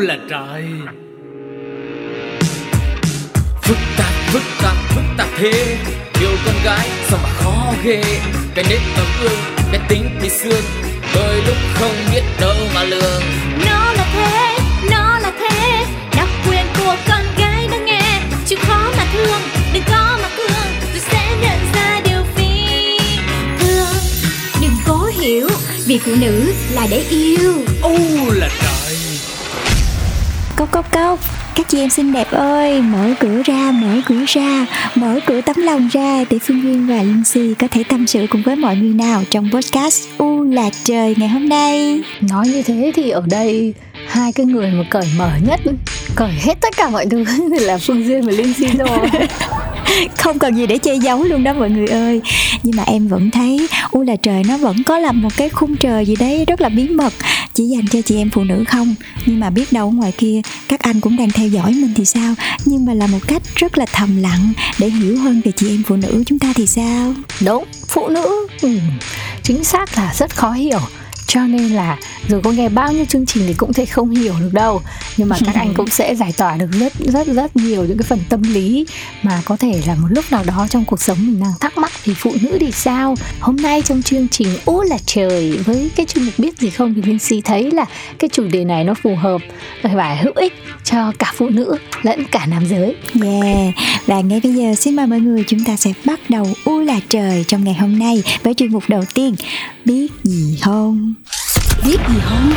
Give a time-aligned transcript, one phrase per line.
[0.00, 0.64] là trời.
[3.62, 5.76] Phức tạp phức tạp phức tạp thế.
[6.20, 8.02] Yêu con gái sao mà khó ghê.
[8.54, 9.38] Cái nết ấm ương
[9.72, 10.64] cái tính bị xương
[11.14, 13.22] đôi lúc không biết đâu mà lường.
[13.66, 14.58] Nó là thế
[14.90, 15.84] nó là thế.
[16.16, 18.20] Đặc quyền của con gái nó nghe.
[18.46, 19.40] Chịu khó mà thương
[19.72, 20.70] đừng có mà cương.
[20.92, 22.98] Rồi sẽ nhận ra điều phi
[23.60, 24.02] thường.
[24.62, 25.48] Đừng cố hiểu
[25.86, 27.54] vì phụ nữ là để yêu.
[27.82, 27.96] Ô
[28.32, 28.79] là trời
[30.60, 31.18] cốc cốc cốc.
[31.54, 35.56] Các chị em xinh đẹp ơi mở cửa ra mở cửa ra mở cửa tấm
[35.56, 38.76] lòng ra để phương duyên và linh si có thể tâm sự cùng với mọi
[38.76, 42.02] người nào trong podcast u là trời ngày hôm nay.
[42.20, 43.74] Nói như thế thì ở đây
[44.08, 45.60] hai cái người mà cởi mở nhất
[46.16, 47.24] cởi hết tất cả mọi thứ
[47.60, 49.08] là phương duyên và linh si rồi
[50.18, 52.20] không cần gì để che giấu luôn đó mọi người ơi.
[52.62, 55.76] Nhưng mà em vẫn thấy u là trời nó vẫn có là một cái khung
[55.76, 57.12] trời gì đấy rất là bí mật.
[57.54, 58.94] Chỉ dành cho chị em phụ nữ không?
[59.26, 62.34] Nhưng mà biết đâu ngoài kia các anh cũng đang theo dõi mình thì sao?
[62.64, 65.82] Nhưng mà là một cách rất là thầm lặng để hiểu hơn về chị em
[65.86, 67.14] phụ nữ chúng ta thì sao?
[67.40, 68.46] Đúng phụ nữ.
[68.62, 68.78] Ừ,
[69.42, 70.80] chính xác là rất khó hiểu
[71.30, 74.34] cho nên là dù có nghe bao nhiêu chương trình thì cũng sẽ không hiểu
[74.40, 74.82] được đâu.
[75.16, 78.06] Nhưng mà các anh cũng sẽ giải tỏa được rất rất rất nhiều những cái
[78.08, 78.86] phần tâm lý
[79.22, 81.92] mà có thể là một lúc nào đó trong cuộc sống mình đang thắc mắc
[82.04, 83.14] thì phụ nữ thì sao?
[83.40, 86.94] Hôm nay trong chương trình ú là trời với cái chương mục biết gì không
[86.94, 87.84] thì linh si thấy là
[88.18, 89.40] cái chủ đề này nó phù hợp
[89.82, 90.52] và hữu ích
[90.84, 92.96] cho cả phụ nữ lẫn cả nam giới.
[93.22, 93.74] Yeah.
[94.06, 97.00] Và ngay bây giờ xin mời mọi người chúng ta sẽ bắt đầu u là
[97.08, 99.34] trời trong ngày hôm nay với chuyên mục đầu tiên
[99.84, 101.14] biết gì không
[101.84, 102.52] biết gì không?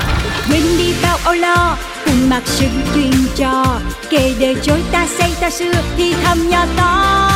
[0.50, 3.80] Quên đi bao âu lo cùng mặc sự chuyện trò.
[4.10, 7.30] Kể đời chối ta xây ta xưa thì thầm nhỏ to.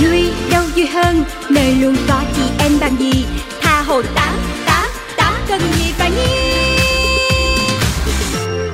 [0.02, 3.24] Vui đâu vui hơn nơi luôn có chị em bằng gì?
[3.60, 4.34] Tha hồ tám
[4.66, 6.46] tám tám cần gì phải nhi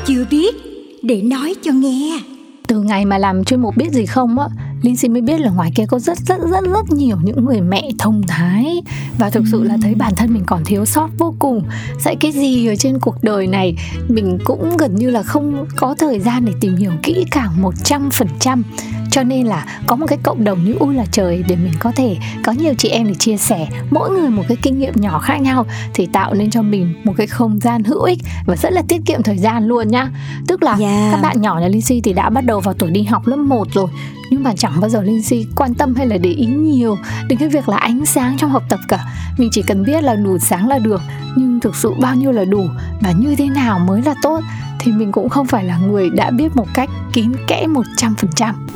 [0.07, 0.57] chưa biết
[1.03, 2.21] để nói cho nghe.
[2.67, 4.47] Từ ngày mà làm chuyên mục biết gì không á
[4.83, 7.61] Linh xin mới biết là ngoài kia có rất rất rất rất nhiều những người
[7.61, 8.83] mẹ thông thái.
[9.19, 11.63] Và thực sự là thấy bản thân mình còn thiếu sót vô cùng.
[12.01, 13.77] Dạy cái gì ở trên cuộc đời này
[14.09, 17.75] mình cũng gần như là không có thời gian để tìm hiểu kỹ càng một
[17.85, 18.63] trăm phần trăm.
[19.11, 21.93] Cho nên là có một cái cộng đồng như u là trời để mình có
[21.97, 25.19] thể có nhiều chị em để chia sẻ mỗi người một cái kinh nghiệm nhỏ
[25.19, 28.73] khác nhau thì tạo nên cho mình một cái không gian hữu ích và rất
[28.73, 30.11] là tiết kiệm thời gian luôn nhá.
[30.47, 31.13] Tức là yeah.
[31.13, 33.37] các bạn nhỏ nhà Linh Si thì đã bắt đầu vào tuổi đi học lớp
[33.37, 33.89] 1 rồi
[34.33, 36.97] nhưng mà chẳng bao giờ Linh Si quan tâm hay là để ý nhiều
[37.29, 39.05] đến cái việc là ánh sáng trong học tập cả.
[39.39, 41.01] Mình chỉ cần biết là đủ sáng là được,
[41.37, 42.67] nhưng thực sự bao nhiêu là đủ
[43.01, 44.41] và như thế nào mới là tốt
[44.79, 48.15] thì mình cũng không phải là người đã biết một cách kín kẽ một trăm
[48.15, 48.67] phần trăm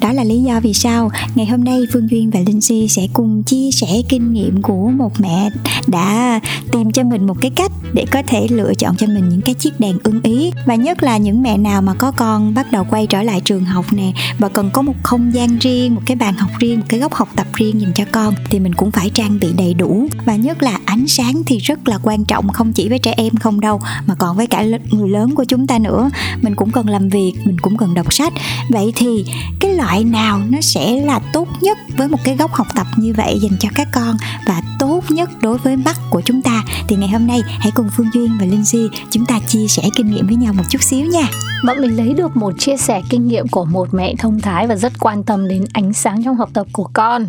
[0.00, 3.06] đó là lý do vì sao ngày hôm nay Phương Duyên và Linh Si sẽ
[3.12, 5.50] cùng chia sẻ kinh nghiệm của một mẹ
[5.86, 6.40] đã
[6.72, 9.54] tìm cho mình một cái cách để có thể lựa chọn cho mình những cái
[9.54, 10.50] chiếc đèn ưng ý.
[10.66, 13.64] Và nhất là những mẹ nào mà có con bắt đầu quay trở lại trường
[13.64, 16.86] học nè, và cần có một không gian riêng, một cái bàn học riêng, một
[16.88, 19.74] cái góc học tập riêng dành cho con, thì mình cũng phải trang bị đầy
[19.74, 20.08] đủ.
[20.24, 23.36] Và nhất là ánh sáng thì rất là quan trọng, không chỉ với trẻ em
[23.36, 26.10] không đâu, mà còn với cả người lớn của chúng ta nữa.
[26.42, 28.32] Mình cũng cần làm việc, mình cũng cần đọc sách.
[28.68, 29.24] Vậy thì
[29.60, 33.12] cái loại nào nó sẽ là tốt nhất với một cái góc học tập như
[33.16, 36.96] vậy dành cho các con và tốt nhất đối với mắt của chúng ta thì
[36.96, 40.10] ngày hôm nay hãy cùng Phương Duyên và Linh Di chúng ta chia sẻ kinh
[40.10, 41.28] nghiệm với nhau một chút xíu nha.
[41.64, 44.76] Bọn mình lấy được một chia sẻ kinh nghiệm của một mẹ thông thái và
[44.76, 47.26] rất quan tâm đến ánh sáng trong học tập của con.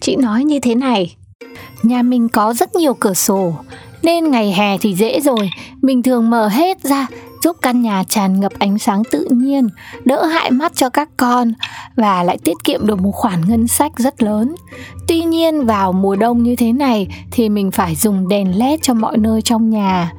[0.00, 1.16] Chị nói như thế này,
[1.82, 3.54] nhà mình có rất nhiều cửa sổ
[4.02, 5.50] nên ngày hè thì dễ rồi,
[5.82, 7.06] mình thường mở hết ra
[7.42, 9.68] giúp căn nhà tràn ngập ánh sáng tự nhiên,
[10.04, 11.52] đỡ hại mắt cho các con
[11.96, 14.54] và lại tiết kiệm được một khoản ngân sách rất lớn.
[15.08, 18.94] Tuy nhiên vào mùa đông như thế này thì mình phải dùng đèn led cho
[18.94, 20.12] mọi nơi trong nhà.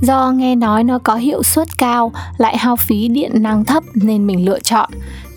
[0.00, 4.26] Do nghe nói nó có hiệu suất cao, lại hao phí điện năng thấp nên
[4.26, 4.90] mình lựa chọn.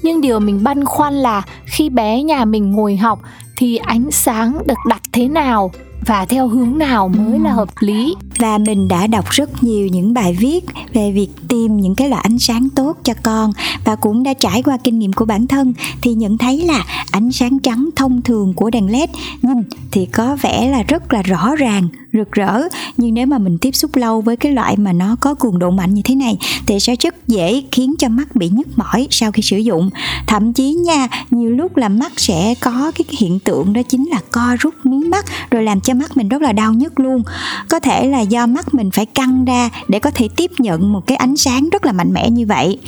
[0.03, 3.19] Nhưng điều mình băn khoăn là khi bé nhà mình ngồi học
[3.57, 5.71] thì ánh sáng được đặt thế nào
[6.05, 8.15] và theo hướng nào mới là hợp lý?
[8.37, 12.21] Và mình đã đọc rất nhiều những bài viết về việc tìm những cái loại
[12.23, 13.51] ánh sáng tốt cho con
[13.85, 17.31] và cũng đã trải qua kinh nghiệm của bản thân thì nhận thấy là ánh
[17.31, 19.09] sáng trắng thông thường của đèn led
[19.41, 22.61] nhìn thì có vẻ là rất là rõ ràng rực rỡ.
[22.97, 25.71] Nhưng nếu mà mình tiếp xúc lâu với cái loại mà nó có cường độ
[25.71, 29.31] mạnh như thế này thì sẽ rất dễ khiến cho mắt bị nhức mỏi sau
[29.31, 29.89] khi sử dụng.
[30.27, 34.19] Thậm chí nha nhiều lúc là mắt sẽ có cái hiện tượng đó chính là
[34.31, 37.23] co rút mí mắt rồi làm cho mắt mình rất là đau nhức luôn.
[37.69, 41.07] Có thể là do mắt mình phải căng ra để có thể tiếp nhận một
[41.07, 42.79] cái ánh sáng rất là mạnh mẽ như vậy.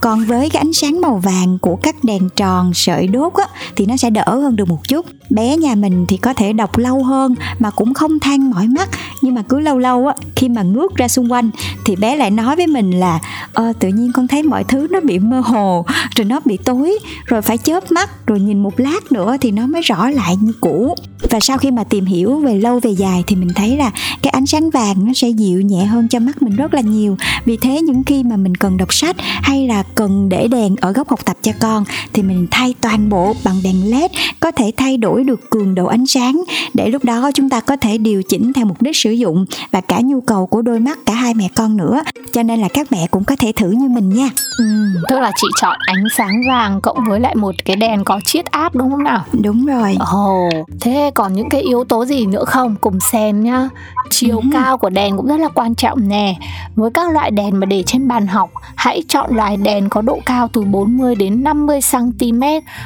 [0.00, 3.44] Còn với cái ánh sáng màu vàng của các đèn tròn sợi đốt á,
[3.76, 5.06] thì nó sẽ đỡ hơn được một chút.
[5.30, 8.88] Bé nhà mình thì có thể đọc lâu hơn mà cũng không than mỏi mắt.
[9.22, 11.50] Nhưng mà cứ lâu lâu á khi mà ngước ra xung quanh
[11.84, 13.18] thì bé lại nói với mình là
[13.52, 15.84] ờ, tự nhiên con thấy mọi thứ nó bị mơ hồ
[16.16, 19.66] rồi nó bị tối rồi phải chớp mắt rồi nhìn một lát nữa thì nó
[19.66, 20.94] mới rõ lại như cũ
[21.30, 23.90] và sau khi mà tìm hiểu về lâu về dài thì mình thấy là
[24.22, 27.16] cái ánh sáng vàng nó sẽ dịu nhẹ hơn cho mắt mình rất là nhiều.
[27.44, 30.92] Vì thế những khi mà mình cần đọc sách hay là cần để đèn ở
[30.92, 34.10] góc học tập cho con thì mình thay toàn bộ bằng đèn led
[34.40, 36.42] có thể thay đổi được cường độ ánh sáng
[36.74, 39.80] để lúc đó chúng ta có thể điều chỉnh theo mục đích sử dụng và
[39.80, 42.02] cả nhu cầu của đôi mắt cả hai mẹ con nữa.
[42.32, 44.30] Cho nên là các mẹ cũng có thể thử như mình nha.
[44.58, 44.64] Ừ,
[45.08, 48.44] tức là chị chọn ánh sáng vàng cộng với lại một cái đèn có chiết
[48.44, 49.24] áp đúng không nào?
[49.32, 49.96] Đúng rồi.
[49.98, 52.76] Ồ oh, thế còn những cái yếu tố gì nữa không?
[52.80, 53.68] Cùng xem nhá.
[54.10, 54.48] Chiều ừ.
[54.52, 56.34] cao của đèn cũng rất là quan trọng nè.
[56.74, 60.20] Với các loại đèn mà để trên bàn học hãy chọn loại đèn có độ
[60.26, 62.42] cao từ 40 đến 50 cm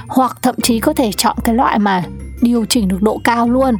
[0.09, 2.03] hoặc thậm chí có thể chọn cái loại mà
[2.43, 3.75] điều chỉnh được độ cao luôn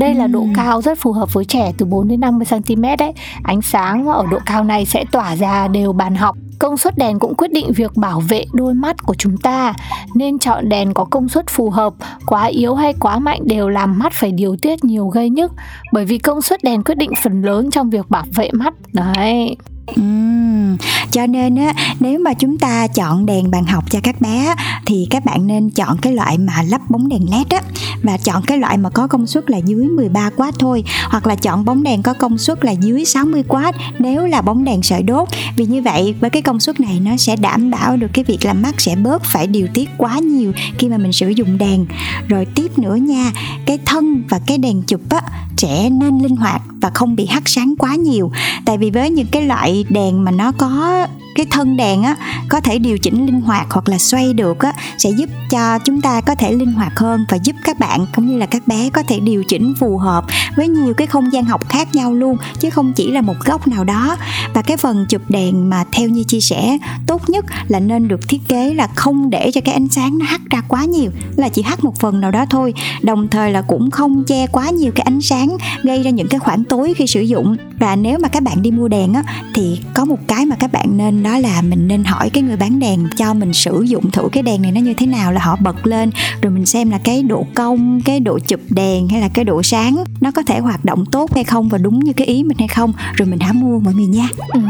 [0.00, 3.12] đây là độ cao rất phù hợp với trẻ từ 4 đến 50 cm đấy.
[3.42, 6.36] Ánh sáng ở độ cao này sẽ tỏa ra đều bàn học.
[6.58, 9.74] Công suất đèn cũng quyết định việc bảo vệ đôi mắt của chúng ta.
[10.14, 11.94] Nên chọn đèn có công suất phù hợp
[12.26, 15.52] Quá yếu hay quá mạnh đều làm mắt phải điều tiết nhiều gây nhức.
[15.92, 18.74] Bởi vì công suất đèn quyết định phần lớn trong việc bảo vệ mắt.
[18.92, 19.56] Đấy
[20.00, 20.76] Uhm,
[21.10, 24.54] cho nên á nếu mà chúng ta chọn đèn bàn học cho các bé
[24.86, 27.60] thì các bạn nên chọn cái loại mà lắp bóng đèn led á.
[28.02, 31.64] Và chọn cái loại mà có công suất là dưới 13W thôi hoặc là chọn
[31.64, 35.28] bóng đèn có công suất là dưới 60W nếu là bóng đèn sợi đốt.
[35.56, 38.44] Vì như vậy với cái công suất này nó sẽ đảm bảo được cái việc
[38.44, 41.86] làm mắt sẽ bớt phải điều tiết quá nhiều khi mà mình sử dụng đèn.
[42.28, 43.32] Rồi tiếp nữa nha
[43.66, 45.20] cái thân và cái đèn chụp á
[45.56, 48.32] sẽ nên linh hoạt và không bị hắt sáng quá nhiều.
[48.64, 52.16] Tại vì với những cái loại đèn mà nó có cái thân đèn á,
[52.48, 56.00] có thể điều chỉnh linh hoạt hoặc là xoay được á, sẽ giúp cho chúng
[56.00, 58.90] ta có thể linh hoạt hơn và giúp các bạn cũng như là các bé
[58.92, 60.24] có thể điều chỉnh phù hợp
[60.56, 63.68] với nhiều cái không gian học khác nhau luôn, chứ không chỉ là một góc
[63.68, 64.16] nào đó.
[64.54, 68.28] Và cái phần chụp đèn mà theo như chia sẻ, tốt nhất là nên được
[68.28, 71.48] thiết kế là không để cho cái ánh sáng nó hắt ra quá nhiều, là
[71.48, 72.74] chỉ hắt một phần nào đó thôi.
[73.02, 76.40] Đồng thời là cũng không che quá nhiều cái ánh sáng, gây ra những cái
[76.40, 77.56] khoảng tối khi sử dụng.
[77.78, 79.22] Và nếu mà các bạn đi mua đèn á,
[79.54, 82.56] thì có một cái mà các bạn nên đó là mình nên hỏi cái người
[82.56, 85.40] bán đèn cho mình sử dụng thử cái đèn này nó như thế nào là
[85.40, 86.10] họ bật lên,
[86.42, 89.62] rồi mình xem là cái độ cong, cái độ chụp đèn hay là cái độ
[89.62, 92.58] sáng nó có thể hoạt động tốt hay không và đúng như cái ý mình
[92.58, 94.60] hay không, rồi mình hãy mua mọi người nha ừ.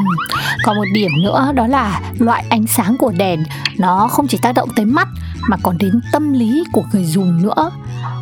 [0.64, 3.44] còn một điểm nữa đó là loại ánh sáng của đèn
[3.78, 5.08] nó không chỉ tác động tới mắt
[5.48, 7.70] mà còn đến tâm lý của người dùng nữa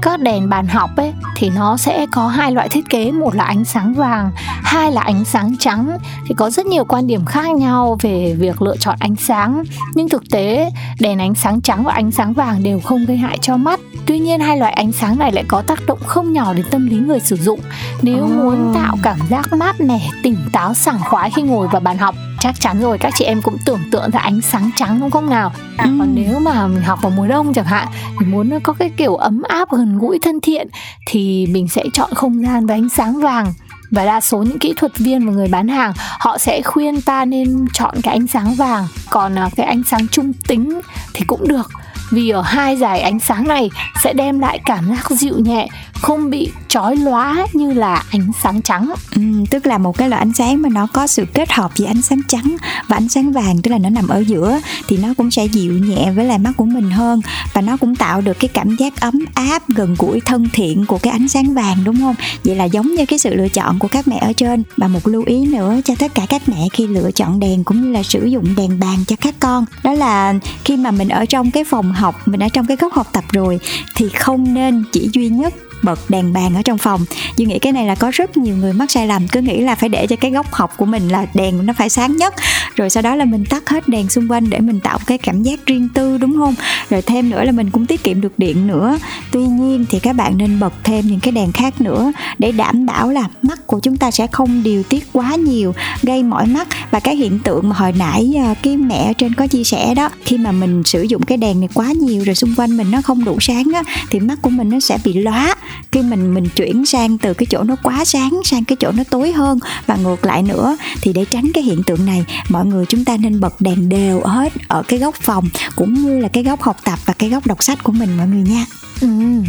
[0.03, 3.45] các đèn bàn học ấy thì nó sẽ có hai loại thiết kế, một là
[3.45, 4.31] ánh sáng vàng,
[4.63, 8.62] hai là ánh sáng trắng thì có rất nhiều quan điểm khác nhau về việc
[8.62, 9.65] lựa chọn ánh sáng.
[9.94, 10.70] Nhưng thực tế
[11.00, 13.81] đèn ánh sáng trắng và ánh sáng vàng đều không gây hại cho mắt.
[14.06, 16.87] Tuy nhiên hai loại ánh sáng này lại có tác động không nhỏ đến tâm
[16.87, 17.61] lý người sử dụng.
[18.03, 18.31] Nếu oh.
[18.31, 22.15] muốn tạo cảm giác mát mẻ tỉnh táo sảng khoái khi ngồi vào bàn học
[22.41, 25.31] chắc chắn rồi các chị em cũng tưởng tượng ra ánh sáng trắng đúng không
[25.31, 25.53] nào?
[25.76, 25.97] À, ừ.
[25.99, 27.88] còn nếu mà mình học vào mùa đông chẳng hạn
[28.21, 30.69] thì muốn có cái kiểu ấm áp gần gũi thân thiện
[31.06, 33.53] thì mình sẽ chọn không gian với ánh sáng vàng
[33.90, 37.25] và đa số những kỹ thuật viên và người bán hàng, họ sẽ khuyên ta
[37.25, 38.87] nên chọn cái ánh sáng vàng.
[39.11, 40.81] Còn à, cái ánh sáng trung tính
[41.14, 41.70] thì cũng được.
[42.11, 43.70] Vì ở hai dải ánh sáng này
[44.05, 48.62] sẽ đem lại cảm giác dịu nhẹ, không bị chói lóa như là ánh sáng
[48.62, 48.94] trắng.
[49.17, 51.87] Ừ, tức là một cái loại ánh sáng mà nó có sự kết hợp giữa
[51.87, 52.57] ánh sáng trắng
[52.88, 55.73] và ánh sáng vàng tức là nó nằm ở giữa thì nó cũng sẽ dịu
[55.73, 57.21] nhẹ với lại mắt của mình hơn
[57.52, 60.99] và nó cũng tạo được cái cảm giác ấm áp gần gũi thân thiện của
[60.99, 62.14] cái ánh sáng vàng đúng không?
[62.45, 64.62] Vậy là giống như cái sự lựa chọn của các mẹ ở trên.
[64.76, 67.83] Và một lưu ý nữa cho tất cả các mẹ khi lựa chọn đèn cũng
[67.83, 71.25] như là sử dụng đèn bàn cho các con đó là khi mà mình ở
[71.25, 73.61] trong cái phòng học mình ở trong cái góc học tập rồi
[73.95, 77.04] thì không nên chỉ duy nhất bật đèn bàn ở trong phòng.
[77.37, 79.75] Duy nghĩ cái này là có rất nhiều người mắc sai lầm, cứ nghĩ là
[79.75, 82.35] phải để cho cái góc học của mình là đèn nó phải sáng nhất.
[82.76, 85.42] Rồi sau đó là mình tắt hết đèn xung quanh để mình tạo cái cảm
[85.42, 86.54] giác riêng tư, đúng không?
[86.90, 88.99] Rồi thêm nữa là mình cũng tiết kiệm được điện nữa.
[89.30, 92.87] Tuy nhiên thì các bạn nên bật thêm những cái đèn khác nữa để đảm
[92.87, 96.68] bảo là mắt của chúng ta sẽ không điều tiết quá nhiều, gây mỏi mắt.
[96.90, 100.08] Và cái hiện tượng mà hồi nãy à, cái mẹ trên có chia sẻ đó,
[100.25, 103.02] khi mà mình sử dụng cái đèn này quá nhiều rồi xung quanh mình nó
[103.02, 105.54] không đủ sáng á, thì mắt của mình nó sẽ bị lóa
[105.93, 109.03] khi mình mình chuyển sang từ cái chỗ nó quá sáng sang cái chỗ nó
[109.11, 112.87] tối hơn và ngược lại nữa thì để tránh cái hiện tượng này mọi người
[112.87, 116.45] chúng ta nên bật đèn đều hết ở cái góc phòng cũng như là cái
[116.45, 118.65] góc học tập và cái góc đọc sách của mình mọi người nha.
[119.01, 119.09] Ừ,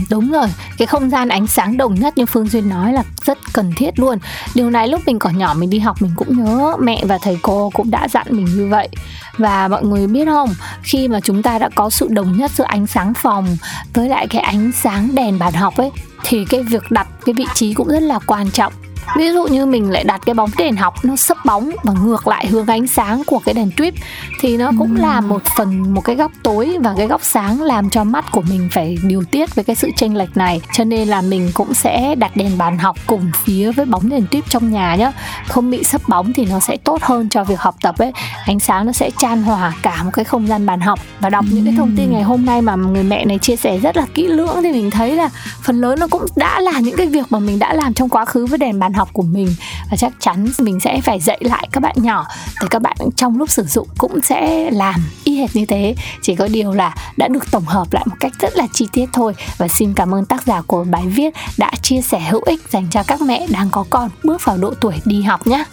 [0.10, 0.48] đúng rồi.
[0.78, 4.00] Cái không gian ánh sáng đồng nhất như phương duyên nói là rất cần thiết
[4.00, 4.18] luôn.
[4.56, 7.38] Điều này lúc mình còn nhỏ mình đi học mình cũng nhớ mẹ và thầy
[7.42, 8.90] cô cũng đã dặn mình như vậy.
[9.38, 12.64] Và mọi người biết không khi mà chúng ta đã có sự đồng nhất giữa
[12.64, 13.58] ánh sáng phòng
[13.94, 15.92] với lại cái ánh sáng đèn bàn học ấy
[16.24, 18.74] thì cái việc đặt cái vị trí cũng rất là quan trọng
[19.18, 22.28] ví dụ như mình lại đặt cái bóng đèn học nó sấp bóng và ngược
[22.28, 23.94] lại hướng ánh sáng của cái đèn tuyếp
[24.42, 27.90] thì nó cũng là một phần một cái góc tối và cái góc sáng làm
[27.90, 30.62] cho mắt của mình phải điều tiết với cái sự chênh lệch này.
[30.74, 34.26] Cho nên là mình cũng sẽ đặt đèn bàn học cùng phía với bóng đèn
[34.32, 35.12] tuyếp trong nhà nhá.
[35.48, 38.12] Không bị sấp bóng thì nó sẽ tốt hơn cho việc học tập ấy.
[38.46, 41.00] Ánh sáng nó sẽ chan hòa cả một cái không gian bàn học.
[41.20, 43.78] Và đọc những cái thông tin ngày hôm nay mà người mẹ này chia sẻ
[43.78, 45.30] rất là kỹ lưỡng thì mình thấy là
[45.64, 48.26] phần lớn nó cũng đã là những cái việc mà mình đã làm trong quá
[48.26, 49.56] khứ với đèn bàn học của mình.
[49.92, 52.26] Và chắc chắn mình sẽ phải dạy lại các bạn nhỏ
[52.62, 55.96] thì các bạn trong lúc sử dụng cũng sẽ làm y hệt như thế.
[56.22, 59.06] Chỉ có điều là đã được tổng hợp lại một cách rất là chi tiết
[59.14, 59.34] thôi.
[59.58, 62.88] Và xin cảm ơn tác giả của bài viết đã chia sẻ hữu ích dành
[62.92, 65.64] cho các mẹ đang có con bước vào độ tuổi đi học nhé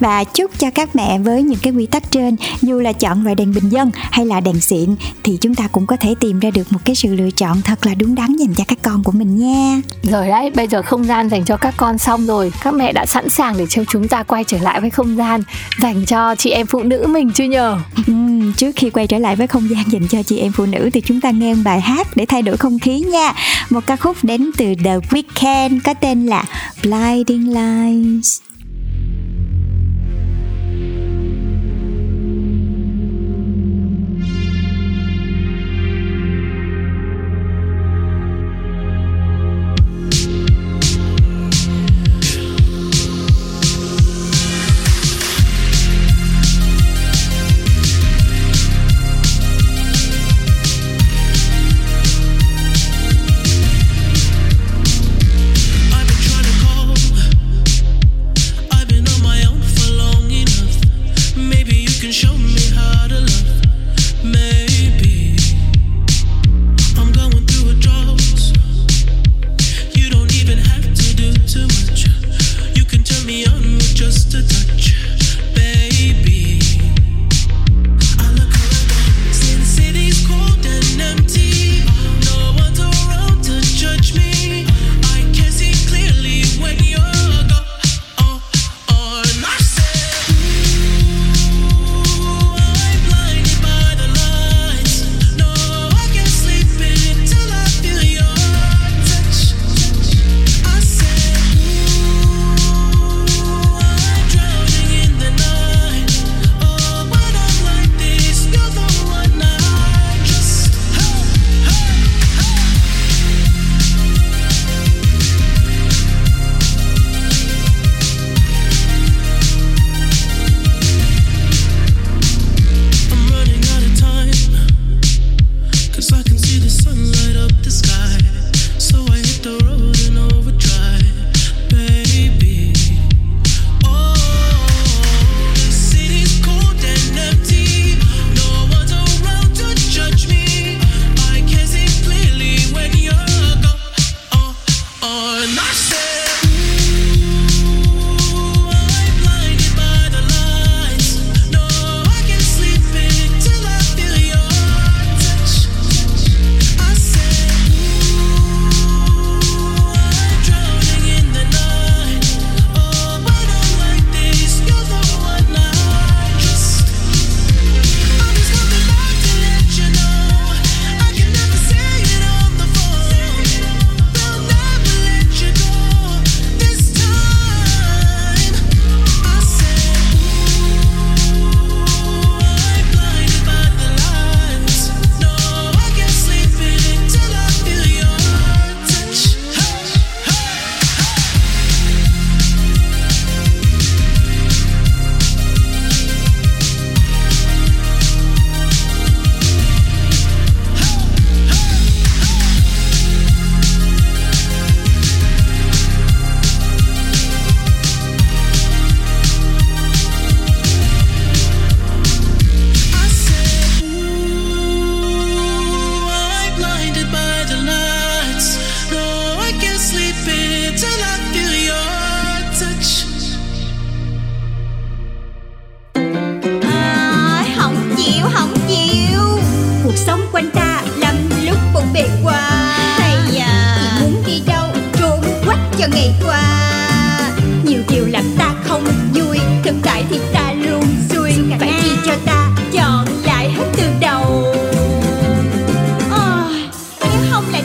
[0.00, 3.34] và chúc cho các mẹ với những cái quy tắc trên dù là chọn loại
[3.34, 6.50] đèn bình dân hay là đèn xịn thì chúng ta cũng có thể tìm ra
[6.50, 9.12] được một cái sự lựa chọn thật là đúng đắn dành cho các con của
[9.12, 9.80] mình nha.
[10.02, 12.52] Rồi đấy bây giờ không gian dành cho các con xong rồi.
[12.62, 15.42] Các mẹ đã sẵn sàng để cho chúng ta quay trở lại với không gian
[15.80, 17.78] dành cho chị em phụ nữ mình chưa nhờ?
[18.06, 18.12] Ừ,
[18.56, 21.00] trước khi quay trở lại với không gian dành cho chị em phụ nữ thì
[21.00, 23.32] chúng ta nghe một bài hát để thay đổi không khí nha.
[23.70, 26.44] Một ca khúc đến từ The Weeknd có tên là
[26.82, 28.40] Blinding Lights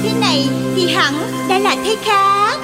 [0.03, 1.13] thế này thì hẳn
[1.49, 2.57] đã là thế khác.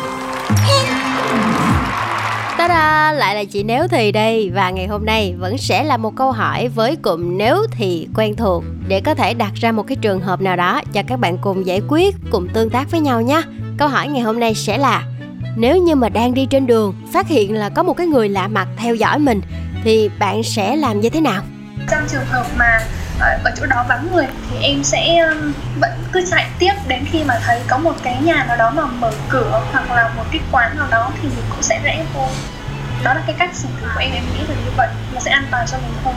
[2.58, 5.98] Ta da, lại là chị Nếu Thì đây Và ngày hôm nay vẫn sẽ là
[5.98, 8.64] một câu hỏi với cụm Nếu Thì quen thuộc.
[8.88, 11.66] Để có thể đặt ra một cái trường hợp nào đó cho các bạn cùng
[11.66, 13.42] giải quyết, cùng tương tác với nhau nhé.
[13.78, 15.04] Câu hỏi ngày hôm nay sẽ là
[15.56, 18.48] Nếu như mà đang đi trên đường, phát hiện là có một cái người lạ
[18.48, 19.42] mặt theo dõi mình
[19.84, 21.42] Thì bạn sẽ làm như thế nào?
[21.92, 22.80] Trong trường hợp mà
[23.20, 27.06] ở, ở chỗ đó vắng người thì em sẽ um, vẫn cứ chạy tiếp đến
[27.12, 30.24] khi mà thấy có một cái nhà nào đó mà mở cửa hoặc là một
[30.32, 32.28] cái quán nào đó thì mình cũng sẽ rẽ vô.
[33.04, 35.32] Đó là cái cách xử lý của em em nghĩ là như vậy nó sẽ
[35.32, 36.16] an toàn cho mình hơn.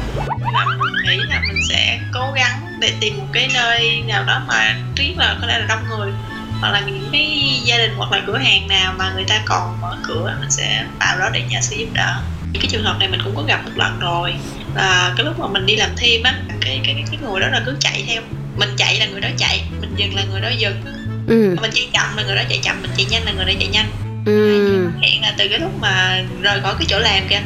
[0.52, 4.42] Là mình nghĩ là mình sẽ cố gắng để tìm một cái nơi nào đó
[4.48, 6.12] mà thứ là có thể là đông người
[6.60, 9.80] hoặc là những cái gia đình hoặc là cửa hàng nào mà người ta còn
[9.80, 12.20] mở cửa mình sẽ vào đó để nhờ sự giúp đỡ
[12.54, 14.34] cái trường hợp này mình cũng có gặp một lần rồi.
[14.74, 17.62] Là cái lúc mà mình đi làm thêm á cái cái cái người đó là
[17.66, 18.22] cứ chạy theo.
[18.56, 20.82] Mình chạy là người đó chạy mình dừng là người đó dừng.
[21.26, 21.56] Ừ.
[21.60, 23.68] mình chạy chậm là người đó chạy chậm mình chạy nhanh là người đó chạy
[23.68, 23.90] nhanh.
[24.26, 24.88] Ừ.
[25.00, 27.40] hiện là từ cái lúc mà rời khỏi cái chỗ làm kìa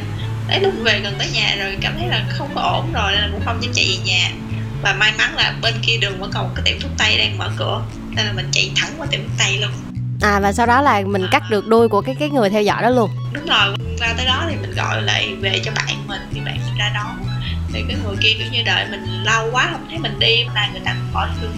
[0.49, 3.21] đến lúc về gần tới nhà rồi cảm thấy là không có ổn rồi nên
[3.21, 4.31] là cũng không dám chạy về nhà.
[4.81, 7.37] Và may mắn là bên kia đường vẫn còn một cái tiệm thuốc tây đang
[7.37, 7.81] mở cửa
[8.15, 9.71] nên là mình chạy thẳng qua tiệm thuốc tây luôn
[10.21, 12.81] à và sau đó là mình cắt được đuôi của cái cái người theo dõi
[12.81, 13.09] đó luôn.
[13.33, 16.57] Đúng rồi qua tới đó thì mình gọi lại về cho bạn mình thì bạn
[16.65, 17.27] mình ra đón.
[17.73, 20.69] Thì cái người kia kiểu như đợi mình lâu quá không thấy mình đi là
[20.73, 21.51] người ta bỏ thương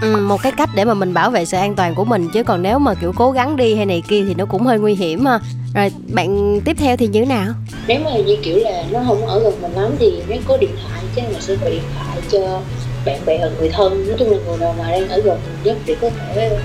[0.00, 2.42] ừ, một cái cách để mà mình bảo vệ sự an toàn của mình chứ
[2.42, 4.94] còn nếu mà kiểu cố gắng đi hay này kia thì nó cũng hơi nguy
[4.94, 5.38] hiểm ha.
[5.74, 7.46] Rồi bạn tiếp theo thì như thế nào?
[7.86, 10.70] Nếu mà như kiểu là nó không ở gần mình lắm thì nếu có điện
[10.82, 12.60] thoại chứ mình sẽ gọi điện thoại cho
[13.04, 14.08] bạn bè hoặc người thân.
[14.08, 16.58] Nói chung là người nào mà đang ở gần mình nhất để có thể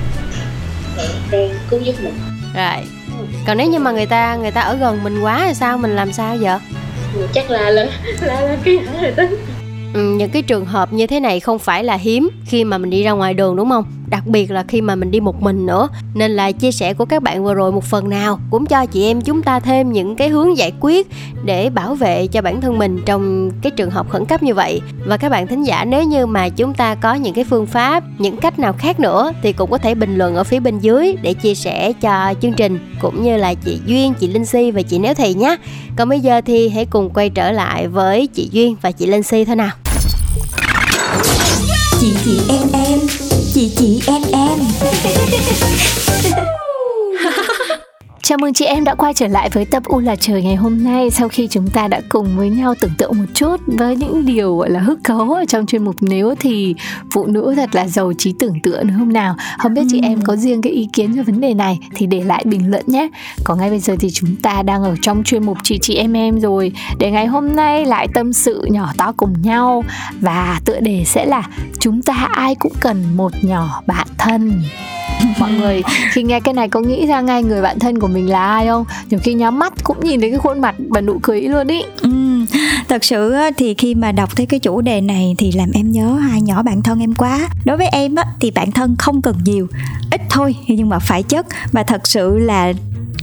[1.31, 2.13] đang cứu giúp mình.
[2.55, 2.87] Rồi.
[3.47, 5.77] Còn nếu như mà người ta người ta ở gần mình quá thì sao?
[5.77, 6.57] Mình làm sao vậy?
[7.33, 7.85] Chắc là là
[8.21, 9.35] là, là cái rồi tính
[9.93, 12.89] ừ, những cái trường hợp như thế này không phải là hiếm khi mà mình
[12.89, 15.65] đi ra ngoài đường đúng không đặc biệt là khi mà mình đi một mình
[15.65, 15.87] nữa.
[16.13, 19.03] Nên là chia sẻ của các bạn vừa rồi một phần nào cũng cho chị
[19.05, 21.07] em chúng ta thêm những cái hướng giải quyết
[21.43, 24.81] để bảo vệ cho bản thân mình trong cái trường hợp khẩn cấp như vậy.
[25.05, 28.03] Và các bạn thính giả, nếu như mà chúng ta có những cái phương pháp,
[28.17, 31.15] những cách nào khác nữa thì cũng có thể bình luận ở phía bên dưới
[31.21, 34.81] để chia sẻ cho chương trình, cũng như là chị duyên, chị linh si và
[34.81, 35.55] chị nếu thầy nhé.
[35.95, 39.23] Còn bây giờ thì hãy cùng quay trở lại với chị duyên và chị linh
[39.23, 39.71] si thôi nào.
[41.99, 42.84] Chị chị, em em
[43.69, 44.59] chị chị em em.
[48.27, 50.83] Chào mừng chị em đã quay trở lại với tập U là trời ngày hôm
[50.83, 54.25] nay sau khi chúng ta đã cùng với nhau tưởng tượng một chút với những
[54.25, 56.75] điều gọi là hức cấu ở trong chuyên mục nếu thì
[57.11, 59.35] phụ nữ thật là giàu trí tưởng tượng không nào?
[59.57, 62.23] Không biết chị em có riêng cái ý kiến về vấn đề này thì để
[62.23, 63.07] lại bình luận nhé.
[63.43, 66.13] Còn ngay bây giờ thì chúng ta đang ở trong chuyên mục chị chị em
[66.13, 69.83] em rồi để ngày hôm nay lại tâm sự nhỏ to cùng nhau
[70.21, 71.43] và tựa đề sẽ là
[71.79, 74.61] chúng ta ai cũng cần một nhỏ bạn thân
[75.39, 78.29] mọi người khi nghe cái này có nghĩ ra ngay người bạn thân của mình
[78.29, 78.85] là ai không?
[79.09, 81.83] Nhiều khi nhắm mắt cũng nhìn thấy cái khuôn mặt và nụ cười luôn ý.
[82.01, 82.09] Ừ,
[82.87, 86.13] thật sự thì khi mà đọc thấy cái chủ đề này thì làm em nhớ
[86.13, 87.47] hai nhỏ bạn thân em quá.
[87.65, 89.67] Đối với em á thì bạn thân không cần nhiều
[90.11, 91.45] ít thôi nhưng mà phải chất.
[91.71, 92.73] Và thật sự là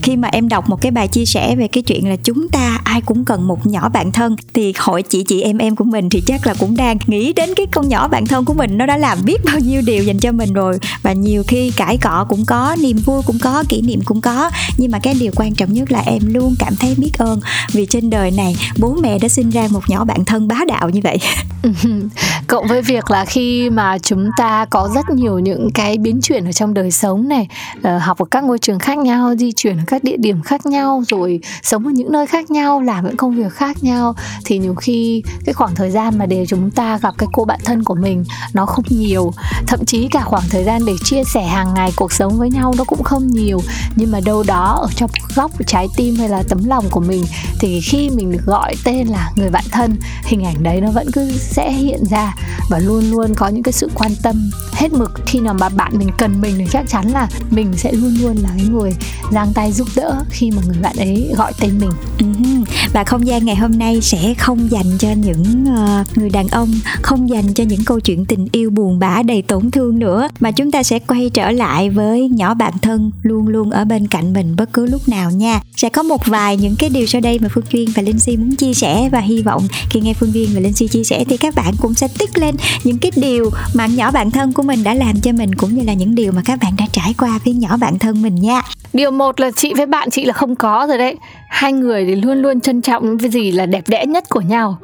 [0.03, 2.79] khi mà em đọc một cái bài chia sẻ về cái chuyện là chúng ta
[2.83, 6.09] ai cũng cần một nhỏ bạn thân, thì hội chị chị em em của mình
[6.09, 8.77] thì chắc là cũng đang nghĩ đến cái con nhỏ bạn thân của mình.
[8.77, 10.77] Nó đã làm biết bao nhiêu điều dành cho mình rồi.
[11.03, 14.49] Và nhiều khi cãi cọ cũng có, niềm vui cũng có, kỷ niệm cũng có.
[14.77, 17.39] Nhưng mà cái điều quan trọng nhất là em luôn cảm thấy biết ơn.
[17.71, 20.89] Vì trên đời này, bố mẹ đã sinh ra một nhỏ bạn thân bá đạo
[20.89, 21.17] như vậy.
[22.47, 26.45] Cộng với việc là khi mà chúng ta có rất nhiều những cái biến chuyển
[26.45, 27.47] ở trong đời sống này
[27.83, 30.41] ờ, học ở các ngôi trường khác nhau, di chuyển ở các các địa điểm
[30.41, 34.15] khác nhau, rồi sống ở những nơi khác nhau, làm những công việc khác nhau.
[34.45, 37.59] Thì nhiều khi cái khoảng thời gian mà để chúng ta gặp cái cô bạn
[37.65, 39.31] thân của mình, nó không nhiều.
[39.67, 42.73] Thậm chí cả khoảng thời gian để chia sẻ hàng ngày cuộc sống với nhau
[42.77, 43.61] nó cũng không nhiều.
[43.95, 46.99] Nhưng mà đâu đó ở trong góc của trái tim hay là tấm lòng của
[46.99, 47.25] mình,
[47.59, 51.11] thì khi mình được gọi tên là người bạn thân, hình ảnh đấy nó vẫn
[51.13, 52.35] cứ sẽ hiện ra.
[52.69, 55.11] Và luôn luôn có những cái sự quan tâm hết mực.
[55.25, 58.35] Khi nào mà bạn mình cần mình thì chắc chắn là mình sẽ luôn luôn
[58.37, 58.95] là cái người
[59.31, 61.91] giang tay giúp đỡ khi mà người bạn ấy gọi tên mình.
[62.19, 62.63] Uh-huh.
[62.93, 66.69] và không gian ngày hôm nay sẽ không dành cho những uh, người đàn ông
[67.01, 70.51] không dành cho những câu chuyện tình yêu buồn bã đầy tổn thương nữa mà
[70.51, 74.33] chúng ta sẽ quay trở lại với nhỏ bạn thân luôn luôn ở bên cạnh
[74.33, 75.61] mình bất cứ lúc nào nha.
[75.75, 78.37] Sẽ có một vài những cái điều sau đây mà phương duyên và linh si
[78.37, 81.23] muốn chia sẻ và hy vọng khi nghe phương duyên và linh si chia sẻ
[81.29, 84.63] thì các bạn cũng sẽ tích lên những cái điều mà nhỏ bạn thân của
[84.63, 87.13] mình đã làm cho mình cũng như là những điều mà các bạn đã trải
[87.17, 88.61] qua với nhỏ bạn thân mình nha.
[88.93, 91.17] Điều một là chị với bạn chị là không có rồi đấy.
[91.49, 94.77] Hai người thì luôn luôn trân trọng cái gì là đẹp đẽ nhất của nhau.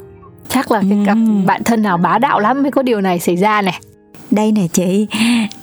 [0.50, 3.38] Chắc là cái cặp bạn thân nào bá đạo lắm mới có điều này xảy
[3.38, 3.80] ra này
[4.32, 5.08] đây nè chị,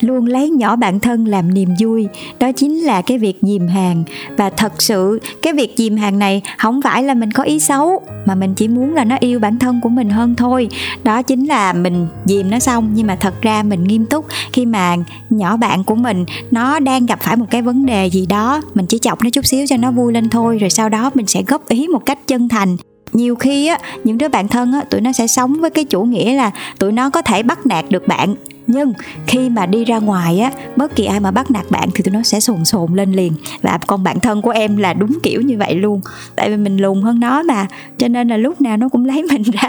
[0.01, 2.09] luôn lấy nhỏ bạn thân làm niềm vui.
[2.39, 4.05] Đó chính là cái việc dìm hàng.
[4.37, 8.01] Và thật sự, cái việc dìm hàng này không phải là mình có ý xấu,
[8.27, 10.69] mà mình chỉ muốn là nó yêu bản thân của mình hơn thôi.
[11.05, 14.67] Đó chính là mình dìm nó xong, nhưng mà thật ra mình nghiêm túc khi
[14.67, 14.97] mà
[15.31, 18.87] nhỏ bạn của mình, nó đang gặp phải một cái vấn đề gì đó, mình
[18.87, 21.43] chỉ chọc nó chút xíu cho nó vui lên thôi, rồi sau đó mình sẽ
[21.43, 22.77] góp ý một cách chân thành.
[23.13, 26.03] Nhiều khi á, những đứa bạn thân á, tụi nó sẽ sống với cái chủ
[26.03, 28.35] nghĩa là tụi nó có thể bắt nạt được bạn
[28.67, 28.93] nhưng
[29.27, 32.15] khi mà đi ra ngoài á, bất kỳ ai mà bắt nạt bạn thì tụi
[32.15, 33.33] nó sẽ sồn sồn lên liền.
[33.63, 36.01] Và con bạn thân của em là đúng kiểu như vậy luôn.
[36.37, 37.67] Tại vì mình lùn hơn nó mà.
[37.99, 39.69] Cho nên là lúc nào nó cũng lấy mình ra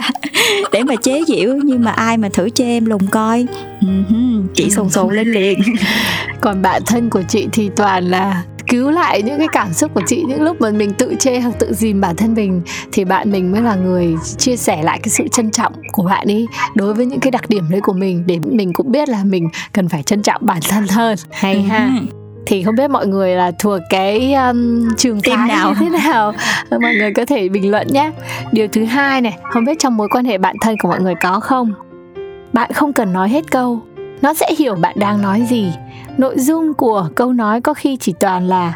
[0.72, 1.54] để mà chế giễu.
[1.64, 3.46] Nhưng mà ai mà thử chê em lùn coi.
[3.80, 3.86] Ừ
[4.54, 5.58] chị sồn sồn lên liền.
[6.40, 10.02] Còn bạn thân của chị thì toàn là cứu lại những cái cảm xúc của
[10.06, 13.32] chị những lúc mà mình tự chê hoặc tự dìm bản thân mình thì bạn
[13.32, 16.94] mình mới là người chia sẻ lại cái sự trân trọng của bạn ấy đối
[16.94, 19.88] với những cái đặc điểm đấy của mình để mình cũng biết là mình cần
[19.88, 21.16] phải trân trọng bản thân hơn.
[21.30, 21.90] Hay ha.
[22.46, 25.68] Thì không biết mọi người là thuộc cái um, trường phái nào?
[25.68, 26.32] như thế nào?
[26.70, 28.10] Mọi người có thể bình luận nhé.
[28.52, 31.14] Điều thứ hai này không biết trong mối quan hệ bạn thân của mọi người
[31.22, 31.72] có không?
[32.52, 33.80] Bạn không cần nói hết câu.
[34.22, 35.72] Nó sẽ hiểu bạn đang nói gì
[36.18, 38.72] nội dung của câu nói có khi chỉ toàn là,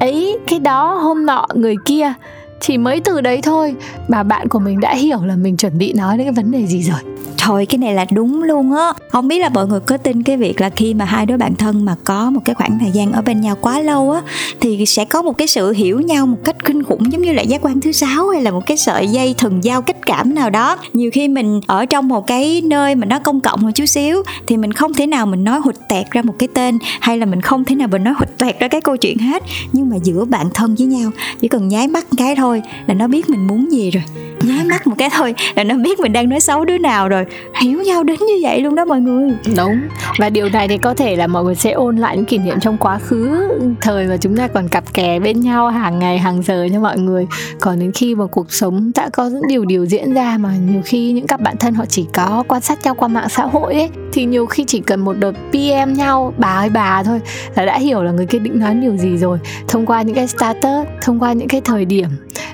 [0.00, 2.12] ấy, cái đó hôm nọ người kia.
[2.60, 3.74] Chỉ mấy từ đấy thôi
[4.08, 6.66] mà bạn của mình đã hiểu là mình chuẩn bị nói đến cái vấn đề
[6.66, 7.00] gì rồi.
[7.38, 8.92] Thôi, cái này là đúng luôn á.
[9.08, 11.54] Không biết là mọi người có tin cái việc là khi mà hai đứa bạn
[11.54, 14.20] thân mà có một cái khoảng thời gian ở bên nhau quá lâu á,
[14.60, 17.42] Thì sẽ có một cái sự hiểu nhau một cách kinh khủng giống như là
[17.42, 20.50] giác quan thứ sáu Hay là một cái sợi dây thần giao cách cảm nào
[20.50, 20.76] đó.
[20.92, 24.22] Nhiều khi mình ở trong một cái nơi mà nó công cộng một chút xíu,
[24.46, 27.26] Thì mình không thể nào mình nói hụt tẹt ra một cái tên, Hay là
[27.26, 29.42] mình không thể nào mình nói hụt tẹt ra cái câu chuyện hết.
[29.72, 31.10] Nhưng mà giữa bạn thân với nhau,
[31.40, 34.02] Chỉ cần nháy mắt cái thôi là nó biết mình muốn gì rồi.
[34.42, 37.17] Nháy mắt một cái thôi là nó biết mình đang nói xấu đứa nào rồi
[37.62, 39.30] hiểu nhau đến như vậy luôn đó mọi người.
[39.56, 39.80] Đúng.
[40.18, 42.60] Và điều này thì có thể là mọi người sẽ ôn lại những kỷ niệm
[42.60, 43.48] trong quá khứ
[43.80, 46.98] thời mà chúng ta còn cặp kè bên nhau hàng ngày, hàng giờ nha mọi
[46.98, 47.26] người.
[47.60, 50.80] Còn đến khi mà cuộc sống đã có những điều điều diễn ra mà nhiều
[50.84, 53.74] khi những cặp bạn thân họ chỉ có quan sát nhau qua mạng xã hội
[53.74, 57.20] ấy, thì nhiều khi chỉ cần một đợt PM nhau, bà ơi bà thôi
[57.54, 59.38] là đã hiểu là người kia định nói điều gì rồi.
[59.68, 62.08] Thông qua những cái status, thông qua những cái thời điểm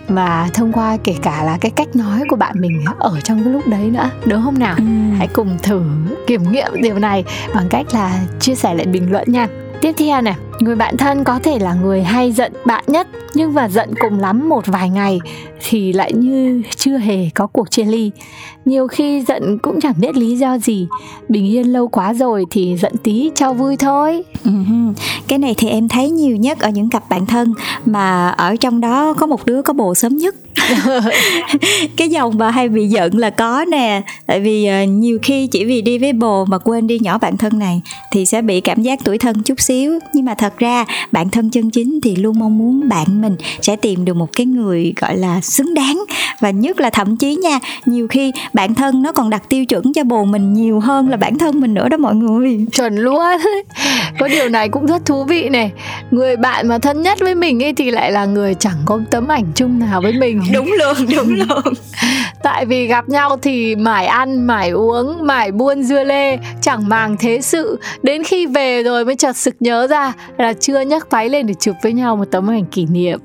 [0.08, 3.52] và thông qua kể cả là cái cách nói của bạn mình ở trong cái
[3.52, 4.53] lúc đấy nữa, đúng không?
[4.58, 4.74] Nào?
[4.78, 4.84] Ừ.
[5.18, 5.82] hãy cùng thử
[6.26, 9.48] kiểm nghiệm điều này bằng cách là chia sẻ lại bình luận nha.
[9.80, 10.34] Tiếp theo này
[10.64, 14.18] người bạn thân có thể là người hay giận bạn nhất nhưng mà giận cùng
[14.18, 15.20] lắm một vài ngày
[15.68, 18.10] thì lại như chưa hề có cuộc chia ly.
[18.64, 20.86] Nhiều khi giận cũng chẳng biết lý do gì.
[21.28, 24.24] Bình yên lâu quá rồi thì giận tí cho vui thôi.
[24.44, 24.50] Ừ
[25.28, 28.80] Cái này thì em thấy nhiều nhất ở những cặp bạn thân mà ở trong
[28.80, 30.34] đó có một đứa có bồ sớm nhất.
[31.96, 34.02] Cái dòng mà hay bị giận là có nè.
[34.26, 37.36] Tại vì uh, nhiều khi chỉ vì đi với bồ mà quên đi nhỏ bạn
[37.36, 39.98] thân này thì sẽ bị cảm giác tuổi thân chút xíu.
[40.14, 43.76] Nhưng mà thật ra bạn thân chân chính thì luôn mong muốn bạn mình sẽ
[43.76, 46.04] tìm được một cái người gọi là xứng đáng.
[46.40, 49.92] Và nhất là thậm chí nha nhiều khi bạn thân nó còn đặt tiêu chuẩn
[49.92, 52.66] cho bồ mình nhiều hơn là bản thân mình nữa đó mọi người.
[52.72, 53.22] Chuẩn luôn.
[54.18, 55.72] Có điều này cũng rất thú vị này.
[56.10, 59.28] Người bạn mà thân nhất với mình ấy thì lại là người chẳng có tấm
[59.28, 60.42] ảnh chung nào với mình.
[60.52, 61.74] Đúng luôn đúng luôn.
[62.42, 67.16] Tại vì gặp nhau thì mải ăn mải uống mải buôn dưa lê chẳng màng
[67.16, 67.78] thế sự.
[68.02, 71.54] Đến khi về rồi mới chợt sực nhớ ra là chưa nhắc váy lên để
[71.54, 73.20] chụp với nhau một tấm ảnh kỷ niệm.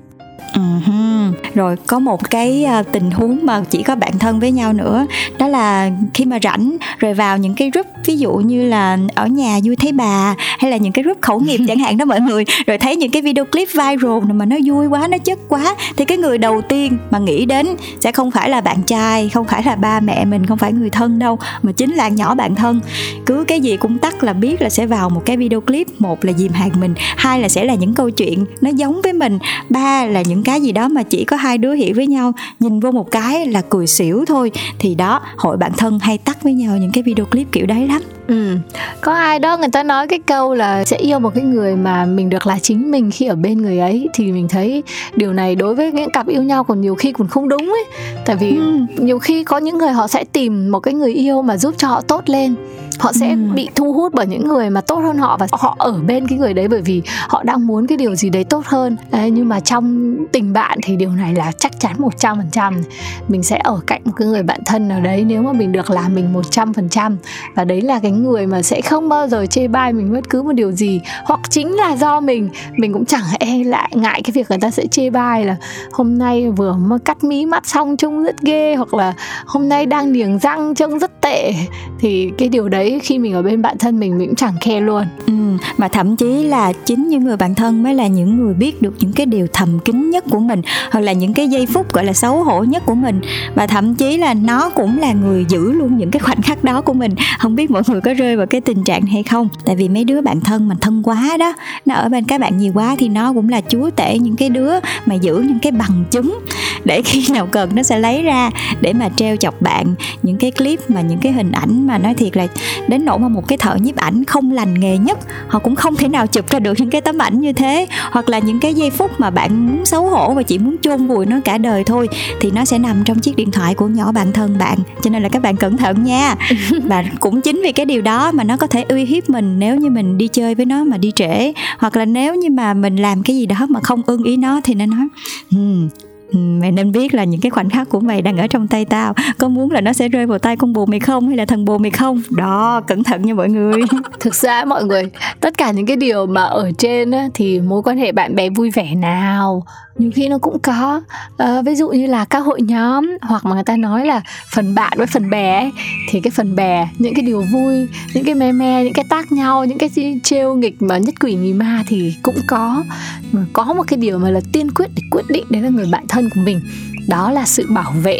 [0.53, 1.31] Uh-huh.
[1.55, 5.05] rồi có một cái uh, tình huống mà chỉ có bạn thân với nhau nữa
[5.38, 9.27] đó là khi mà rảnh rồi vào những cái group ví dụ như là ở
[9.27, 12.21] nhà vui thấy bà hay là những cái group khẩu nghiệp chẳng hạn đó mọi
[12.21, 15.75] người rồi thấy những cái video clip viral mà nó vui quá nó chất quá
[15.97, 17.67] thì cái người đầu tiên mà nghĩ đến
[17.99, 20.89] sẽ không phải là bạn trai không phải là ba mẹ mình không phải người
[20.89, 22.79] thân đâu mà chính là nhỏ bạn thân
[23.25, 26.25] cứ cái gì cũng tắt là biết là sẽ vào một cái video clip một
[26.25, 29.39] là dìm hàng mình hai là sẽ là những câu chuyện nó giống với mình
[29.69, 32.80] ba là những cái gì đó mà chỉ có hai đứa hiểu với nhau nhìn
[32.80, 34.52] vô một cái là cười xỉu thôi.
[34.80, 37.88] Thì đó hội bạn thân hay tắt với nhau những cái video clip kiểu đấy
[37.88, 38.02] lắm.
[38.28, 38.58] Ừ
[39.02, 42.06] có ai đó người ta nói cái câu là sẽ yêu một cái người mà
[42.06, 44.84] mình được là chính mình khi ở bên người ấy thì mình thấy
[45.15, 47.86] điều này đối với những cặp yêu nhau còn nhiều khi còn không đúng ấy.
[48.25, 48.80] Tại vì ừ.
[48.97, 51.88] nhiều khi có những người họ sẽ tìm một cái người yêu mà giúp cho
[51.88, 52.56] họ tốt lên.
[52.99, 53.38] Họ sẽ ừ.
[53.56, 56.38] bị thu hút bởi những người mà tốt hơn họ và họ ở bên cái
[56.38, 58.97] người đấy bởi vì họ đang muốn cái điều gì đấy tốt hơn.
[59.12, 62.49] Đấy, nhưng mà trong tình bạn thì điều này là chắc chắn một trăm phần
[62.51, 62.81] trăm.
[63.27, 65.89] Mình sẽ ở cạnh một cái người bạn thân nào đấy nếu mà mình được
[65.89, 67.17] làm mình một trăm phần trăm.
[67.55, 70.43] Và đấy là cái người mà sẽ không bao giờ chê bai mình bất cứ
[70.43, 71.01] một điều gì.
[71.25, 74.71] Hoặc chính là do mình mình cũng chẳng e lại ngại cái việc người ta
[74.71, 75.55] sẽ chê bai là
[75.91, 79.13] hôm nay vừa mới cắt mí mắt xong trông rất ghê hoặc là
[79.45, 81.53] hôm nay đang niềng răng trông rất tệ.
[81.99, 84.81] Thì cái điều đấy khi mình ở bên bạn thân mình mình cũng chẳng khe
[84.81, 85.03] luôn.
[85.27, 85.33] Ừ,
[85.77, 88.93] mà thậm chí là chính những người bạn thân mới là những người biết được
[88.99, 92.05] những cái điều thầm kín nhất của mình, hoặc là những cái giây phút gọi
[92.05, 93.21] là xấu hổ nhất của mình.
[93.55, 96.82] Và thậm chí là nó cũng là người giữ luôn những cái khoảnh khắc đó
[96.82, 97.12] của mình.
[97.39, 99.49] Không biết mọi người có rơi vào cái tình trạng hay không?
[99.65, 101.53] Tại vì mấy đứa bạn thân mà thân quá đó,
[101.86, 104.49] nó ở bên các bạn nhiều quá thì nó cũng là chúa tể những cái
[104.49, 104.73] đứa
[105.05, 106.39] mà giữ những cái bằng chứng
[106.84, 108.49] để khi nào cần nó sẽ lấy ra
[108.82, 109.95] để mà treo chọc bạn.
[110.23, 112.47] Những cái clip mà những cái hình ảnh mà nói thiệt là
[112.88, 115.95] đến nỗi mà một cái thợ nhiếp ảnh không lành nghề nhất, họ cũng không
[115.95, 117.86] thể nào chụp ra được những cái tấm ảnh như thế.
[118.12, 121.07] Hoặc là những cái giây phút mà bạn muốn xấu hổ và chỉ muốn chôn
[121.07, 122.07] vùi nó cả đời thôi
[122.39, 124.77] thì nó sẽ nằm trong chiếc điện thoại của nhỏ bạn thân bạn.
[125.01, 126.35] Cho nên là các bạn cẩn thận nha.
[126.83, 129.75] Và cũng chính vì cái điều đó mà nó có thể uy hiếp mình nếu
[129.75, 132.95] như mình đi chơi với nó mà đi trễ hoặc là nếu như mà mình
[132.95, 135.07] làm cái gì đó mà không ưng ý nó thì nó nói
[135.51, 135.89] hmm,
[136.33, 139.13] mày nên biết là những cái khoảnh khắc của mày đang ở trong tay tao.
[139.37, 141.65] Có muốn là nó sẽ rơi vào tay con bồ mày không hay là thằng
[141.65, 142.21] bồ mày không?
[142.29, 143.81] Đó cẩn thận nha mọi người.
[144.19, 145.03] Thực ra mọi người
[145.39, 148.49] tất cả những cái điều mà ở trên á, thì mối quan hệ bạn bè
[148.49, 149.63] vui vẻ nào
[149.99, 151.01] nhiều khi nó cũng có
[151.38, 154.21] à, ví dụ như là các hội nhóm hoặc mà người ta nói là
[154.53, 155.71] phần bạn với phần bè ấy,
[156.09, 159.31] thì cái phần bè những cái điều vui những cái me me những cái tác
[159.31, 159.89] nhau những cái
[160.23, 162.83] trêu nghịch mà nhất quỷ nhì ma thì cũng có.
[163.31, 165.88] Mà có một cái điều mà là tiên quyết để quyết định đấy là người
[165.91, 166.62] bạn thân của mình.
[167.07, 168.19] Đó là sự bảo vệ.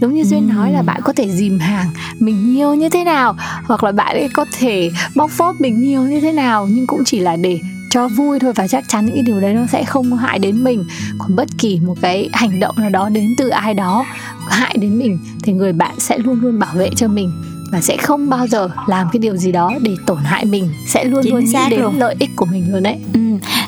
[0.00, 1.88] Giống như duyên nói là bạn có thể dìm hàng
[2.18, 6.02] mình nhiều như thế nào hoặc là bạn ấy có thể bóc phốt mình nhiều
[6.02, 9.14] như thế nào nhưng cũng chỉ là để cho vui thôi và chắc chắn những
[9.14, 10.84] cái điều đấy nó sẽ không hại đến mình
[11.18, 14.04] còn bất kỳ một cái hành động nào đó đến từ ai đó
[14.48, 17.32] hại đến mình thì người bạn sẽ luôn luôn bảo vệ cho mình
[17.72, 21.04] và sẽ không bao giờ làm cái điều gì đó để tổn hại mình sẽ
[21.04, 21.98] luôn Chính luôn nghĩ đến luôn.
[21.98, 23.20] lợi ích của mình luôn đấy ừ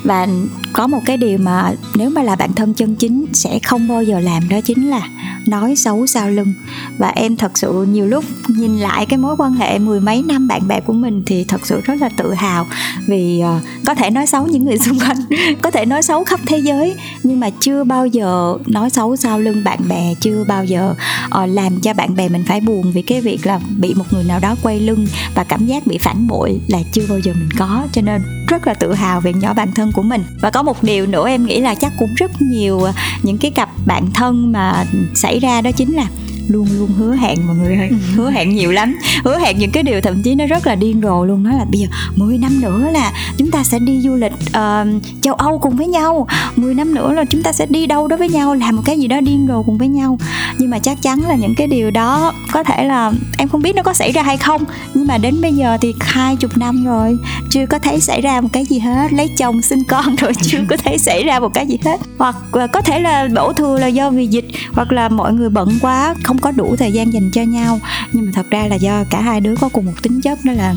[0.02, 0.28] và
[0.72, 4.02] có một cái điều mà nếu mà là bạn thân chân chính sẽ không bao
[4.02, 5.08] giờ làm đó chính là
[5.46, 6.54] nói xấu sau lưng.
[6.98, 10.48] Và em thật sự nhiều lúc nhìn lại cái mối quan hệ mười mấy năm
[10.48, 12.66] bạn bè của mình thì thật sự rất là tự hào
[13.06, 15.16] vì uh, có thể nói xấu những người xung quanh
[15.62, 19.38] có thể nói xấu khắp thế giới nhưng mà chưa bao giờ nói xấu sau
[19.38, 20.94] lưng bạn bè chưa bao giờ
[21.26, 24.24] uh, làm cho bạn bè mình phải buồn vì cái việc là bị một người
[24.24, 27.48] nào đó quay lưng và cảm giác bị phản bội là chưa bao giờ mình
[27.58, 27.82] có.
[27.92, 30.24] Cho nên rất là tự hào về nhỏ bạn thân của mình.
[30.40, 33.50] Và có một điều nữa em nghĩ là chắc cũng rất nhiều ờ, những cái
[33.50, 36.06] cặp bạn thân mà xảy ra đó chính là
[36.48, 37.88] luôn luôn hứa hẹn mọi người ơi.
[37.90, 37.96] Ừ.
[38.14, 38.98] hứa hẹn nhiều lắm.
[39.24, 41.42] Hứa hẹn những cái điều thậm chí nó rất là điên rồ luôn.
[41.42, 45.02] Nói là bây giờ 10 năm nữa là chúng ta sẽ đi du lịch uh,
[45.22, 46.26] châu Âu cùng với nhau.
[46.56, 48.98] 10 năm nữa là chúng ta sẽ đi đâu đó với nhau làm một cái
[48.98, 50.18] gì đó điên rồ cùng với nhau.
[50.58, 53.74] Nhưng mà chắc chắn là những cái điều đó có thể là em không biết
[53.76, 54.64] nó có xảy ra hay không.
[54.94, 57.16] Nhưng mà đến bây giờ thì hai chục năm rồi
[57.50, 59.12] chưa có thấy xảy ra một cái gì hết.
[59.12, 62.00] Lấy chồng sinh con rồi chưa có thấy xảy ra một cái gì hết.
[62.18, 65.48] Hoặc ờ, có thể là đổ thừa là do vì dịch hoặc là mọi người
[65.48, 67.80] bận quá không có đủ thời gian dành cho nhau.
[68.12, 70.52] Nhưng mà thật ra là do cả hai đứa có cùng một tính chất đó
[70.52, 70.74] là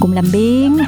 [0.00, 0.78] cùng làm biếng.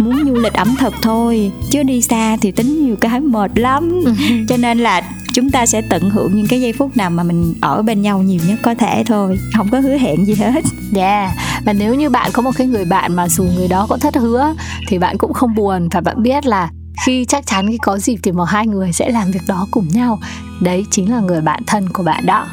[0.00, 4.02] Muốn du lịch ẩm thực thôi chứ đi xa thì tính nhiều cái mệt lắm.
[4.04, 4.12] Ừ.
[4.48, 5.02] cho nên là
[5.34, 8.22] chúng ta sẽ tận hưởng những cái giây phút nào mà mình ở bên nhau
[8.22, 10.64] nhiều nhất có thể thôi không có hứa hẹn gì hết.
[10.94, 11.30] Yeah
[11.64, 14.14] và nếu như bạn có một cái người bạn mà dù người đó có thất
[14.14, 14.54] hứa
[14.88, 16.70] thì bạn cũng không buồn và bạn biết là
[17.06, 19.88] khi chắc chắn khi có dịp thì một hai người sẽ làm việc đó cùng
[19.88, 20.20] nhau.
[20.60, 22.46] Đấy chính là người bạn thân của bạn đó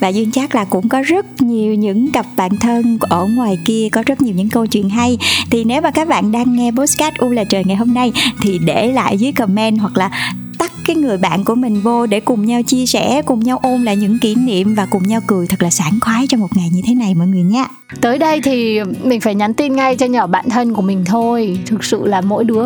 [0.00, 3.88] và duyên chắc là cũng có rất nhiều những cặp bạn thân ở ngoài kia
[3.92, 5.18] có rất nhiều những câu chuyện hay.
[5.50, 8.58] Thì nếu mà các bạn đang nghe podcast u là trời ngày hôm nay thì
[8.58, 12.46] để lại dưới comment hoặc là tắt cái người bạn của mình vô để cùng
[12.46, 15.62] nhau chia sẻ, cùng nhau ôn lại những kỷ niệm và cùng nhau cười thật
[15.62, 17.66] là sảng khoái trong một ngày như thế này mọi người nha
[18.00, 21.58] tới đây thì mình phải nhắn tin ngay cho nhỏ bạn thân của mình thôi.
[21.66, 22.64] Thực sự là mỗi đứa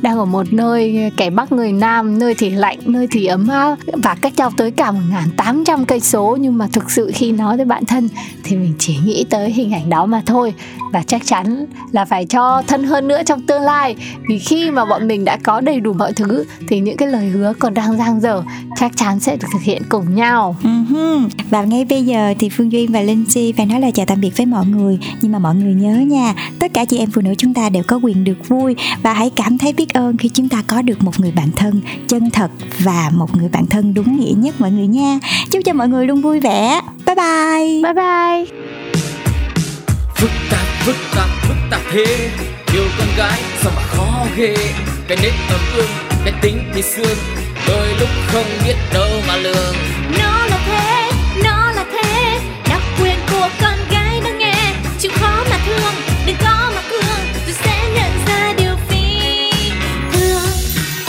[0.00, 3.76] đang ở một nơi, kẻ bắc, người nam, nơi thì lạnh, nơi thì ấm áp
[4.02, 6.36] và cách nhau tới cả một ngàn tám trăm cây số.
[6.40, 8.08] Nhưng mà thực sự khi nói tới bạn thân
[8.44, 10.54] thì mình chỉ nghĩ tới hình ảnh đó mà thôi.
[10.92, 13.96] Và chắc chắn là phải cho thân hơn nữa trong tương lai.
[14.28, 17.28] Vì khi mà bọn mình đã có đầy đủ mọi thứ thì những cái lời
[17.28, 18.42] hứa còn đang dang dở
[18.76, 20.56] chắc chắn sẽ được thực hiện cùng nhau.
[20.62, 21.28] Uh-huh.
[21.50, 24.20] và ngay bây giờ thì phương duyên và linh si phải nói lời chào tạm
[24.20, 24.98] biệt với mọi người.
[25.20, 27.82] Nhưng mà mọi người nhớ nha tất cả chị em phụ nữ chúng ta đều
[27.86, 28.76] có quyền được vui.
[29.02, 31.80] Và hãy cảm thấy biết ơn khi chúng ta có được một người bạn thân
[32.08, 35.18] chân thật và một người bạn thân đúng nghĩa nhất mọi người nha.
[35.50, 36.80] Chúc cho mọi người luôn vui vẻ.
[37.06, 37.82] Bye bye.
[37.82, 38.65] Bye bye
[40.16, 42.30] phức tạp phức tạp phức tạp thế.
[42.72, 44.56] Yêu con gái sao mà khó ghê.
[45.08, 45.90] Cái nết ấm ương
[46.24, 47.18] cái tính bị xương.
[47.68, 49.76] Đôi lúc không biết đâu mà lường.
[50.18, 51.10] Nó là thế
[51.44, 52.38] nó là thế.
[52.68, 54.72] Đặc quyền của con gái nó nghe.
[54.98, 55.94] Chịu khó mà thương
[56.26, 57.20] đừng có mà cương.
[57.46, 59.20] Tôi sẽ nhận ra điều phi
[60.12, 60.50] thương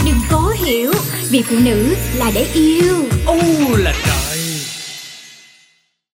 [0.06, 0.94] đừng cố hiểu
[1.30, 2.96] vì phụ nữ là để yêu.
[3.26, 3.38] Ô
[3.78, 4.27] là trời.